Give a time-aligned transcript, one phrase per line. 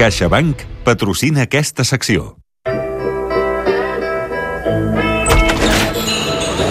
[0.00, 2.30] CaixaBank patrocina aquesta secció.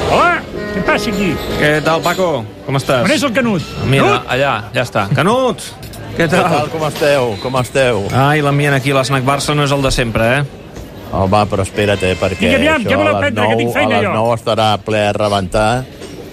[0.09, 0.39] Hola,
[0.73, 1.27] què passa aquí?
[1.59, 2.29] Què tal, Paco?
[2.65, 3.03] Com estàs?
[3.05, 3.67] On és el Canut?
[3.85, 4.31] Mira, Canut?
[4.33, 5.03] allà, ja està.
[5.13, 5.61] Canut!
[6.15, 6.71] Què Què tal, tal?
[6.73, 7.29] com esteu?
[7.43, 8.01] Com esteu?
[8.17, 10.41] Ai, l'ambient aquí a l'Snac Barça no és el de sempre, eh?
[11.13, 13.77] Home, però espera't, eh, perquè Vinga, aviam, això que a les prendre, que 9, tinc
[13.77, 14.15] feina a les jo.
[14.25, 15.69] 9 estarà ple a rebentar,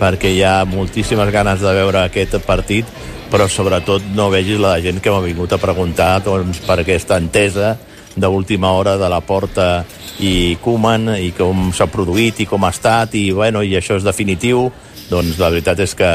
[0.01, 2.89] perquè hi ha moltíssimes ganes de veure aquest partit,
[3.31, 7.77] però sobretot no vegis la gent que m'ha vingut a preguntar doncs, per aquesta entesa
[8.17, 9.85] d'última hora de la porta
[10.25, 14.07] i Koeman i com s'ha produït i com ha estat i, bueno, i això és
[14.07, 14.71] definitiu.
[15.11, 16.09] Doncs la veritat és que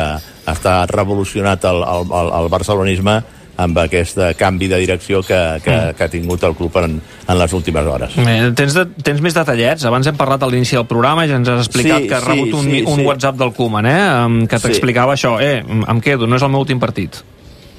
[0.49, 3.19] està revolucionat el, el, el, el barcelonisme
[3.57, 7.53] amb aquest canvi de direcció que, que, que ha tingut el club en, en les
[7.53, 8.15] últimes hores.
[8.17, 9.83] Eh, tens, de, tens més detallets?
[9.85, 12.23] Abans hem parlat a l'inici del programa i ja ens has explicat Sí, que has
[12.23, 13.05] sí, rebut un, sí, un sí.
[13.05, 14.47] WhatsApp del Koeman, eh?
[14.47, 14.67] Que Sí.
[14.67, 15.35] t'explicava això.
[15.41, 17.21] Eh, em quedo, no és el meu últim partit.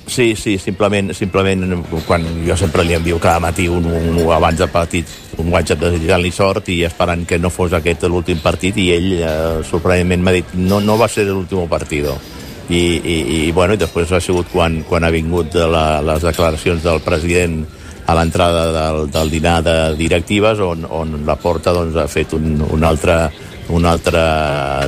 [0.05, 1.63] Sí, sí, simplement, simplement
[2.09, 5.07] quan jo sempre li envio cada matí un, un, un abans del partit
[5.39, 9.63] un WhatsApp desitjant-li sort i esperant que no fos aquest l'últim partit i ell eh,
[9.63, 12.11] sorprenentment m'ha dit no, no va ser l'últim partit
[12.73, 16.23] I, i, i, bueno, i després ha sigut quan, quan ha vingut de la, les
[16.25, 17.59] declaracions del president
[18.07, 22.63] a l'entrada del, del dinar de directives on, on la porta doncs, ha fet un,
[22.65, 23.19] un altre,
[23.77, 24.25] una altra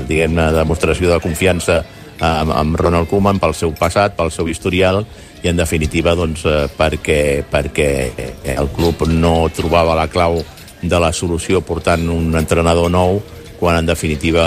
[0.09, 1.83] diguem-ne demostració de confiança
[2.25, 5.05] amb, amb Ronald Koeman pel seu passat, pel seu historial
[5.45, 7.89] i en definitiva doncs, eh, perquè, perquè
[8.57, 10.41] el club no trobava la clau
[10.81, 13.21] de la solució portant un entrenador nou
[13.61, 14.45] quan en definitiva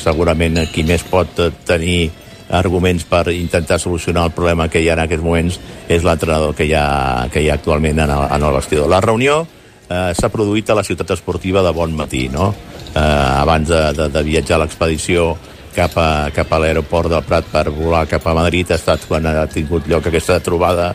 [0.00, 2.10] segurament qui més pot tenir
[2.50, 6.66] arguments per intentar solucionar el problema que hi ha en aquests moments és l'entrenador que,
[6.66, 8.90] hi ha, que hi ha actualment en el, en el vestidor.
[8.90, 9.44] La reunió
[9.88, 12.52] eh, s'ha produït a la ciutat esportiva de Bon Matí, no?
[12.90, 15.32] Eh, abans de, de, de viatjar a l'expedició
[15.74, 19.26] cap a, cap a l'aeroport del Prat per volar cap a Madrid ha estat quan
[19.30, 20.90] ha tingut lloc aquesta trobada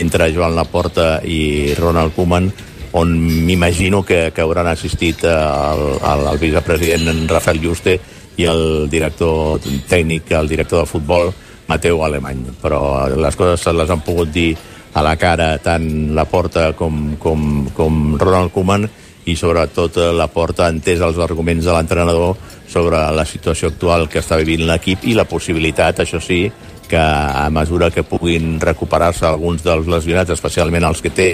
[0.00, 2.48] entre Joan Laporta i Ronald Koeman
[2.94, 7.98] on m'imagino que, que hauran assistit eh, el, el, el vicepresident Rafael Juste
[8.36, 11.32] i el director tècnic, el director de futbol,
[11.68, 12.44] Mateu Alemany.
[12.62, 12.80] Però
[13.14, 14.52] les coses se les han pogut dir
[14.94, 18.86] a la cara tant la porta com, com, com Ronald Koeman
[19.26, 22.36] i sobretot eh, la porta entès els arguments de l'entrenador
[22.70, 26.44] sobre la situació actual que està vivint l'equip i la possibilitat, això sí,
[26.88, 31.28] que a mesura que puguin recuperar-se alguns dels lesionats, especialment els que té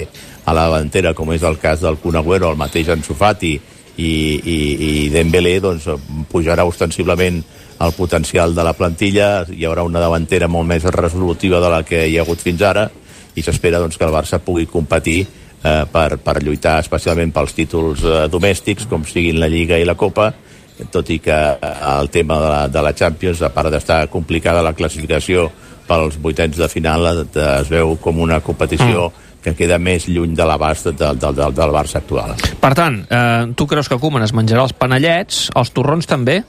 [0.47, 3.57] a la davantera, com és el cas del Kun Agüero, el mateix Ansu Fati
[4.01, 5.89] i, i, i Dembélé, doncs
[6.31, 7.43] pujarà ostensiblement
[7.81, 12.05] el potencial de la plantilla, hi haurà una davantera molt més resolutiva de la que
[12.09, 12.89] hi ha hagut fins ara
[13.37, 18.05] i s'espera doncs, que el Barça pugui competir eh, per, per lluitar especialment pels títols
[18.05, 20.31] eh, domèstics, com siguin la Lliga i la Copa,
[20.93, 24.65] tot i que eh, el tema de la, de la Champions, a part d'estar complicada
[24.67, 25.49] la classificació
[25.89, 29.30] pels vuitens de final, eh, es veu com una competició mm.
[29.45, 32.35] Que queda més lluny de l'abast del, del, del, del Barça actual.
[32.61, 36.43] Per tant, eh, tu creus que Koeman es menjarà els panellets, els torrons també?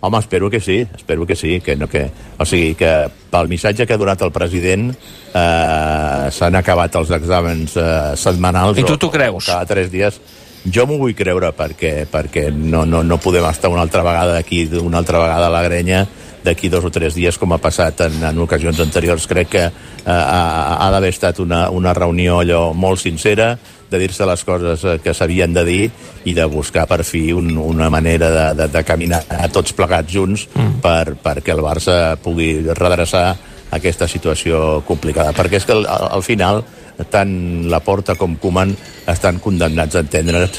[0.00, 2.06] Home, espero que sí, espero que sí, que no que...
[2.40, 2.90] O sigui, que
[3.30, 8.80] pel missatge que ha donat el president eh, s'han acabat els exàmens eh, setmanals.
[8.80, 9.50] I tu t'ho creus?
[9.52, 10.16] Cada tres dies.
[10.64, 14.64] Jo m'ho vull creure perquè, perquè no, no, no podem estar una altra vegada aquí,
[14.80, 16.06] una altra vegada a la grenya
[16.44, 19.26] d'aquí dos o tres dies com ha passat en, en ocasions anteriors.
[19.30, 19.72] Crec que eh,
[20.06, 23.54] ha, ha d'haver estat una, una reunió allò molt sincera,
[23.90, 25.84] de dir-se les coses eh, que s'havien de dir
[26.24, 30.12] i de buscar per fi un, una manera de, de, de caminar a tots plegats
[30.12, 30.80] junts mm.
[30.84, 33.34] per, perquè el Barça pugui redreçar
[33.70, 35.34] aquesta situació complicada.
[35.36, 36.62] Perquè és que al, al final
[37.10, 37.32] tant
[37.70, 38.74] la Porta com Koeman
[39.08, 40.50] estan condemnats a entendre't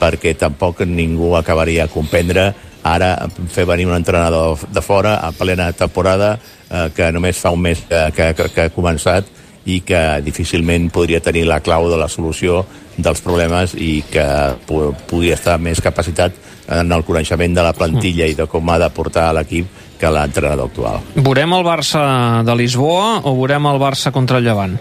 [0.00, 2.50] perquè tampoc ningú acabaria a comprendre
[2.82, 6.38] ara fer venir un entrenador de fora a plena temporada
[6.70, 9.28] eh, que només fa un mes que, que, que, que ha començat
[9.68, 12.64] i que difícilment podria tenir la clau de la solució
[12.96, 14.24] dels problemes i que
[14.66, 16.36] pugui estar més capacitat
[16.70, 19.68] en el coneixement de la plantilla i de com ha de portar l'equip
[20.00, 21.02] que l'entrenador actual.
[21.16, 22.02] Veurem el Barça
[22.46, 24.78] de Lisboa o veurem el Barça contra el Llevant?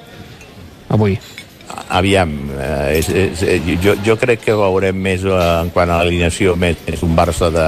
[0.89, 1.17] Avui.
[1.69, 5.99] Aviam, eh, és, és, eh, jo, jo crec que veurem més eh, en quant a
[6.01, 7.67] l'alineació més, més un Barça de,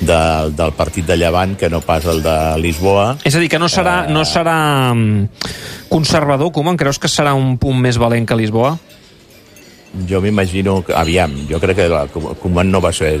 [0.00, 0.20] de,
[0.56, 3.14] del partit de Llevant que no pas el de Lisboa.
[3.24, 4.56] És a dir, que no serà, no serà
[4.94, 5.44] mm,
[5.92, 6.80] conservador, Koeman?
[6.80, 8.74] Creus que serà un punt més valent que Lisboa?
[10.08, 11.88] Jo m'imagino aviam, jo crec que
[12.40, 13.12] Koeman no va, ser,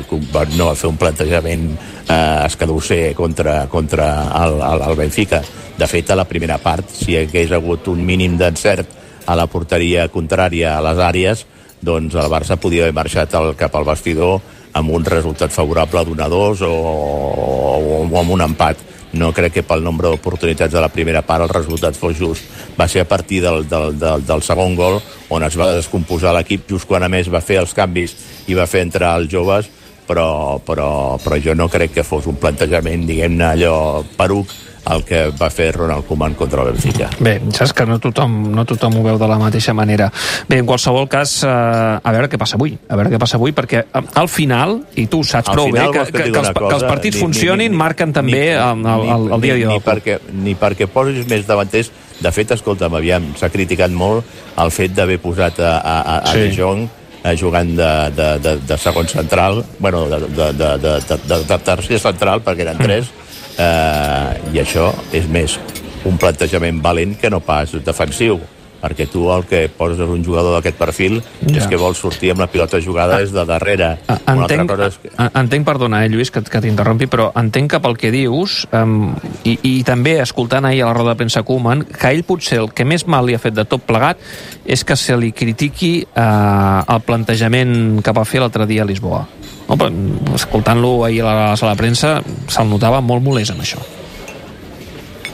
[0.56, 1.68] no va fer un plantejament
[2.08, 4.10] eh, escadusser contra, contra
[4.42, 5.44] el, el, el Benfica.
[5.76, 9.46] De fet, a la primera part, si hi hagués hagut un mínim d'encert a la
[9.50, 11.44] porteria contrària a les àrees,
[11.84, 14.40] doncs el Barça podia haver marxat al, cap al vestidor
[14.74, 18.90] amb un resultat favorable d'un a dos o, o, o amb un empat.
[19.14, 22.42] no crec que pel nombre d'oportunitats de la primera part el resultat fos just.
[22.74, 24.98] Va ser a partir del, del, del, del segon gol
[25.30, 28.16] on es va descomposar l'equip just quan a més va fer els canvis
[28.50, 29.70] i va fer entrar els joves
[30.06, 34.50] però, però, però jo no crec que fos un plantejament, diguem-ne, allò peruc
[34.92, 37.08] el que va fer Ronald Koeman contra el Benfica.
[37.24, 40.10] Bé, saps que no tothom, no tothom ho veu de la mateixa manera.
[40.48, 43.52] Bé, en qualsevol cas, eh, a veure què passa avui, a veure què passa avui,
[43.56, 46.36] perquè eh, al final, i tu ho saps Al prou bé, que, que que, els,
[46.38, 46.88] una que els cosa?
[46.88, 49.68] partits Ni- ni- funcionin ni- marquen ni- també el, el, el, el dia a dia
[49.68, 51.90] ni, ni, perquè, ni perquè posis més davanters
[52.20, 54.24] de fet, escolta'm, aviam, s'ha criticat molt
[54.62, 56.38] el fet d'haver posat a, a, a, a Sí.
[56.44, 56.84] De Jong
[57.24, 61.38] eh, jugant de, de, de, de segon central, bueno, de, de, de, de, de, de,
[61.48, 63.10] de tercer central, perquè eren tres,
[63.58, 65.58] eh, i això és més
[66.04, 68.38] un plantejament valent que no pas defensiu
[68.84, 71.58] perquè tu el que poses un jugador d'aquest perfil Ja.
[71.62, 73.98] és que vol sortir amb la pilota jugada des de darrere.
[74.08, 75.10] Ah, Entenc, cosa és que...
[75.40, 79.14] entenc, perdona, eh, Lluís, que, que t'interrompi, però entenc que pel que dius, um,
[79.44, 82.72] i, i també escoltant ahir a la roda de premsa Koeman, que ell potser el
[82.76, 84.20] que més mal li ha fet de tot plegat
[84.64, 89.24] és que se li critiqui uh, el plantejament que va fer l'altre dia a Lisboa.
[89.68, 89.90] No,
[90.36, 92.18] escoltant-lo ahir a la sala de premsa,
[92.52, 93.80] se'l notava molt molest amb això.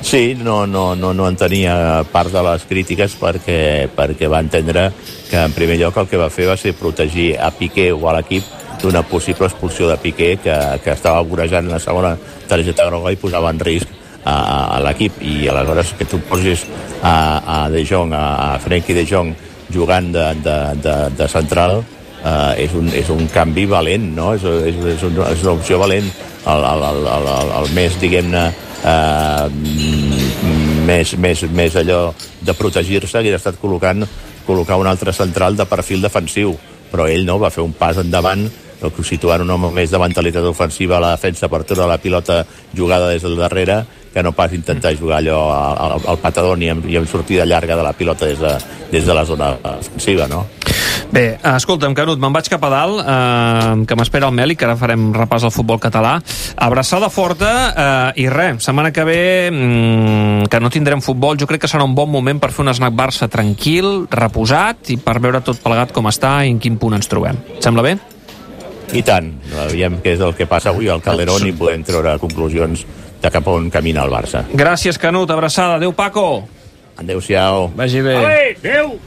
[0.03, 4.89] Sí, no, no, no, no entenia part de les crítiques perquè, perquè va entendre
[5.29, 8.17] que en primer lloc el que va fer va ser protegir a Piqué o a
[8.17, 8.45] l'equip
[8.81, 12.17] d'una possible expulsió de Piqué que, que estava vorejant la segona
[12.49, 13.93] targeta groga i posava en risc
[14.25, 16.65] a, a, l'equip i aleshores que tu posis
[17.03, 17.15] a,
[17.45, 19.35] a De Jong, a, Frenkie De Jong
[19.71, 21.83] jugant de, de, de, de central
[22.25, 24.33] eh, és, un, és un canvi valent, no?
[24.35, 26.09] És, és, és, una, és una opció valent.
[26.41, 28.49] El, el, el, el, el més, diguem-ne,
[28.85, 32.01] eh, mm, més, més, més allò
[32.41, 34.07] de protegir-se hauria estat col·locant
[34.47, 36.57] col·locar un altre central de perfil defensiu
[36.91, 38.49] però ell no, va fer un pas endavant
[39.05, 42.45] situant un home més de mentalitat ofensiva a la defensa per treure la pilota
[42.75, 46.89] jugada des del darrere que no pas intentar jugar allò al, al, patadón i amb,
[46.89, 48.57] i amb sortida llarga de la pilota des de,
[48.91, 50.47] des de la zona defensiva, no?
[51.11, 54.77] Bé, escolta'm, Canut, me'n vaig cap a dalt, eh, que m'espera el Meli, que ara
[54.79, 56.21] farem repàs al futbol català.
[56.55, 57.51] Abraçada forta
[58.15, 61.83] eh, i res, setmana que ve mm, que no tindrem futbol, jo crec que serà
[61.83, 65.91] un bon moment per fer un snack Barça tranquil, reposat i per veure tot plegat
[65.97, 67.43] com està i en quin punt ens trobem.
[67.57, 67.97] Et sembla bé?
[68.95, 69.35] I tant,
[69.71, 72.87] veiem què és el que passa avui al Calderón i podem treure conclusions
[73.21, 74.47] de cap on camina el Barça.
[74.55, 75.83] Gràcies, Canut, abraçada.
[75.83, 76.47] Adéu, Paco.
[77.01, 77.73] Adéu-siau.
[77.75, 78.19] Vagi bé.
[78.55, 78.99] Adéu!